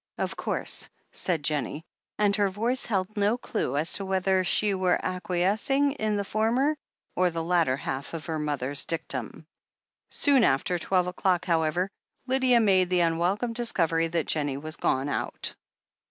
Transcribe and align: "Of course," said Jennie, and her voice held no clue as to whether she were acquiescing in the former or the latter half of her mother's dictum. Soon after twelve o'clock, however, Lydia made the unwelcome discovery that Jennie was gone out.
"Of 0.17 0.35
course," 0.35 0.89
said 1.11 1.43
Jennie, 1.43 1.85
and 2.17 2.35
her 2.35 2.49
voice 2.49 2.85
held 2.87 3.15
no 3.15 3.37
clue 3.37 3.77
as 3.77 3.93
to 3.93 4.03
whether 4.05 4.43
she 4.43 4.73
were 4.73 4.99
acquiescing 5.05 5.91
in 5.91 6.15
the 6.15 6.23
former 6.23 6.75
or 7.15 7.29
the 7.29 7.43
latter 7.43 7.77
half 7.77 8.15
of 8.15 8.25
her 8.25 8.39
mother's 8.39 8.85
dictum. 8.85 9.45
Soon 10.09 10.43
after 10.43 10.79
twelve 10.79 11.05
o'clock, 11.05 11.45
however, 11.45 11.87
Lydia 12.25 12.59
made 12.59 12.89
the 12.89 13.01
unwelcome 13.01 13.53
discovery 13.53 14.07
that 14.07 14.25
Jennie 14.25 14.57
was 14.57 14.75
gone 14.75 15.07
out. 15.07 15.53